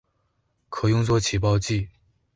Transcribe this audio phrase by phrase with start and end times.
[0.69, 1.87] 可用作起爆剂。